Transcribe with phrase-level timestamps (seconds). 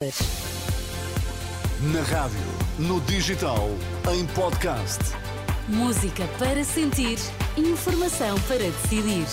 [0.00, 0.06] Na
[2.02, 2.38] rádio,
[2.78, 3.68] no digital,
[4.14, 5.00] em podcast.
[5.66, 7.18] Música para sentir,
[7.56, 9.26] informação para decidir.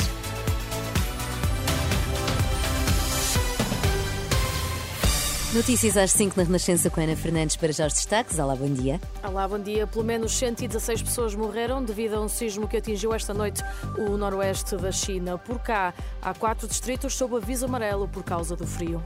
[5.53, 8.39] Notícias às 5 na Renascença com Ana Fernandes para já os destaques.
[8.39, 8.99] Olá, bom dia.
[9.23, 9.85] Olá, bom dia.
[9.85, 13.61] Pelo menos 116 pessoas morreram devido a um sismo que atingiu esta noite
[13.99, 15.37] o noroeste da China.
[15.37, 19.05] Por cá, há quatro distritos sob aviso amarelo por causa do frio.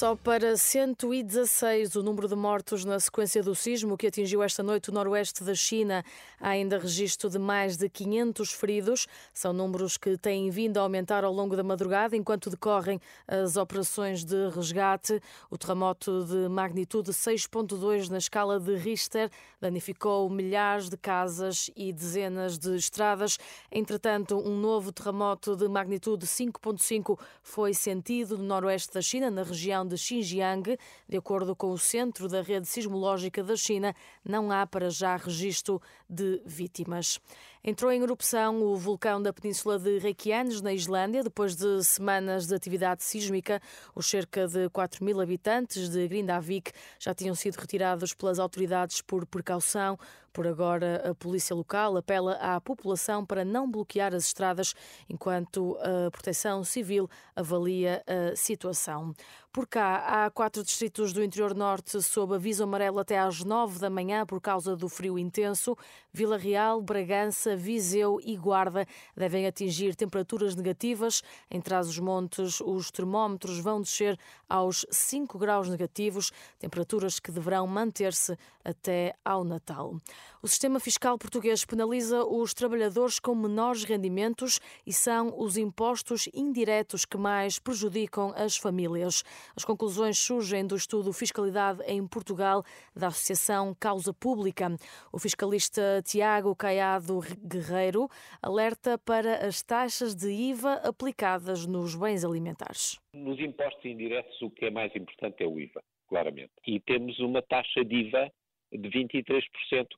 [0.00, 4.88] Só para 116 o número de mortos na sequência do sismo que atingiu esta noite
[4.88, 6.02] o noroeste da China.
[6.40, 9.06] Há ainda registro de mais de 500 feridos.
[9.30, 14.24] São números que têm vindo a aumentar ao longo da madrugada enquanto decorrem as operações
[14.24, 15.20] de resgate.
[15.50, 22.58] O terremoto de magnitude 6.2 na escala de Richter danificou milhares de casas e dezenas
[22.58, 23.36] de estradas.
[23.70, 29.89] Entretanto, um novo terremoto de magnitude 5.5 foi sentido no noroeste da China, na região
[29.90, 30.78] de Xinjiang.
[31.08, 35.82] De acordo com o Centro da Rede Sismológica da China, não há para já registro
[36.08, 37.20] de vítimas.
[37.62, 42.54] Entrou em erupção o vulcão da Península de Reykjanes, na Islândia, depois de semanas de
[42.54, 43.60] atividade sísmica.
[43.94, 49.26] Os cerca de 4 mil habitantes de Grindavik já tinham sido retirados pelas autoridades por
[49.26, 49.98] precaução.
[50.32, 54.74] Por agora, a polícia local apela à população para não bloquear as estradas
[55.08, 59.12] enquanto a proteção civil avalia a situação.
[59.52, 63.90] Por cá, há quatro distritos do interior norte sob aviso amarelo até às nove da
[63.90, 65.76] manhã por causa do frio intenso.
[66.12, 71.22] Vila Real, Bragança, Viseu e Guarda devem atingir temperaturas negativas.
[71.50, 79.14] Em Trás-os-Montes, os termómetros vão descer aos 5 graus negativos, temperaturas que deverão manter-se até
[79.24, 79.96] ao Natal.
[80.42, 87.04] O sistema fiscal português penaliza os trabalhadores com menores rendimentos e são os impostos indiretos
[87.04, 89.22] que mais prejudicam as famílias.
[89.54, 92.64] As conclusões surgem do estudo Fiscalidade em Portugal
[92.96, 94.74] da Associação Causa Pública.
[95.12, 98.08] O fiscalista Tiago Caiado Guerreiro
[98.42, 102.98] alerta para as taxas de IVA aplicadas nos bens alimentares.
[103.14, 106.52] Nos impostos indiretos, o que é mais importante é o IVA, claramente.
[106.66, 108.30] E temos uma taxa de IVA
[108.72, 109.42] de 23%,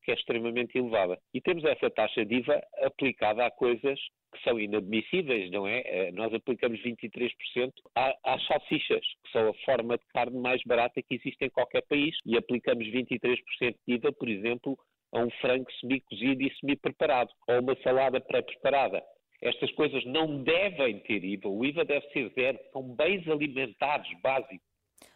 [0.03, 1.19] que é extremamente elevada.
[1.35, 3.99] E temos essa taxa de IVA aplicada a coisas
[4.33, 5.83] que são inadmissíveis, não é?
[5.85, 11.17] Eh, nós aplicamos 23% às salsichas, que são a forma de carne mais barata que
[11.17, 14.79] existe em qualquer país, e aplicamos 23% de IVA, por exemplo,
[15.13, 19.03] a um frango semi-cozido e semi-preparado, ou uma salada pré-preparada.
[19.41, 24.73] Estas coisas não devem ter IVA, o IVA deve ser zero, são bens alimentares básicos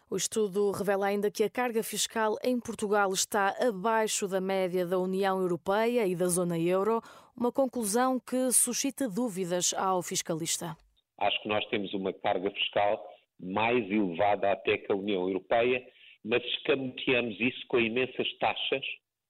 [0.09, 4.97] o estudo revela ainda que a carga fiscal em Portugal está abaixo da média da
[4.97, 7.01] União Europeia e da zona euro,
[7.35, 10.77] uma conclusão que suscita dúvidas ao fiscalista.
[11.17, 13.05] Acho que nós temos uma carga fiscal
[13.37, 15.85] mais elevada até que a União Europeia,
[16.23, 18.85] mas escamoteamos isso com imensas taxas,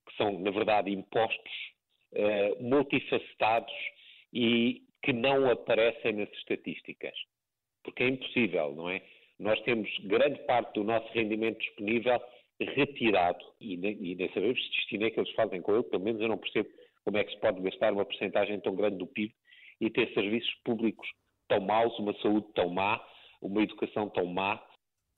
[0.07, 1.53] que são, na verdade, impostos
[2.13, 3.73] eh, multifacetados
[4.33, 7.13] e que não aparecem nas estatísticas.
[7.83, 9.01] Porque é impossível, não é?
[9.39, 12.19] nós temos grande parte do nosso rendimento disponível
[12.59, 16.03] retirado e nem, e nem sabemos se destino é que eles fazem com ele, pelo
[16.03, 16.69] menos eu não percebo
[17.05, 19.33] como é que se pode gastar uma porcentagem tão grande do PIB
[19.79, 21.07] e ter serviços públicos
[21.47, 22.99] tão maus, uma saúde tão má,
[23.41, 24.61] uma educação tão má,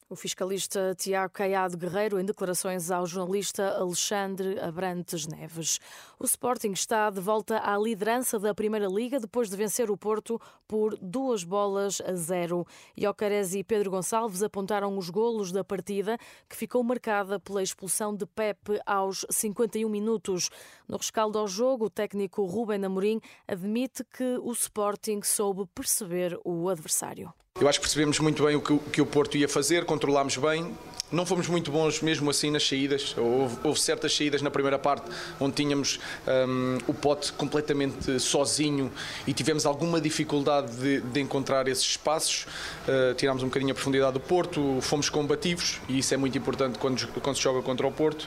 [0.09, 5.79] o fiscalista Tiago Caiado Guerreiro, em declarações ao jornalista Alexandre Abrantes Neves.
[6.17, 10.41] O Sporting está de volta à liderança da Primeira Liga depois de vencer o Porto
[10.67, 12.65] por duas bolas a zero.
[12.97, 16.17] Iocares e Pedro Gonçalves apontaram os golos da partida,
[16.49, 20.49] que ficou marcada pela expulsão de Pepe aos 51 minutos.
[20.87, 26.67] No rescaldo ao jogo, o técnico Ruben Amorim admite que o Sporting soube perceber o
[26.67, 27.31] adversário.
[27.59, 30.37] Eu acho que percebemos muito bem o que, o que o Porto ia fazer, controlámos
[30.37, 30.73] bem.
[31.11, 33.15] Não fomos muito bons mesmo assim nas saídas.
[33.17, 35.09] Houve, houve certas saídas na primeira parte
[35.39, 35.99] onde tínhamos
[36.47, 38.89] um, o pote completamente sozinho
[39.27, 42.45] e tivemos alguma dificuldade de, de encontrar esses espaços.
[42.87, 46.79] Uh, tirámos um bocadinho a profundidade do Porto, fomos combativos e isso é muito importante
[46.79, 48.23] quando, quando se joga contra o Porto.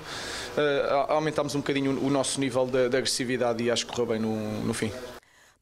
[0.58, 4.20] Uh, aumentámos um bocadinho o nosso nível de, de agressividade e acho que correu bem
[4.20, 4.90] no, no fim.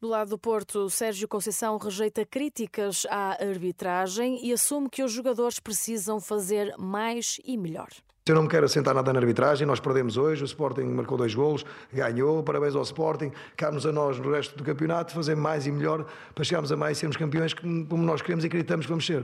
[0.00, 5.60] Do lado do Porto, Sérgio Conceição rejeita críticas à arbitragem e assume que os jogadores
[5.60, 7.88] precisam fazer mais e melhor.
[8.24, 11.34] Eu não me quero assentar nada na arbitragem, nós perdemos hoje, o Sporting marcou dois
[11.34, 15.70] golos, ganhou, parabéns ao Sporting, cabe-nos a nós no resto do campeonato fazer mais e
[15.70, 19.04] melhor para chegarmos a mais e sermos campeões como nós queremos e acreditamos que vamos
[19.04, 19.22] ser.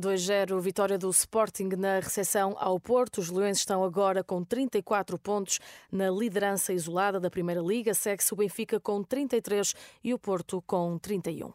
[0.00, 3.18] 2-0, vitória do Sporting na recepção ao Porto.
[3.18, 5.58] Os Leões estão agora com 34 pontos
[5.90, 7.92] na liderança isolada da Primeira Liga.
[7.92, 9.74] Segue-se o Benfica com 33
[10.04, 11.52] e o Porto com 31.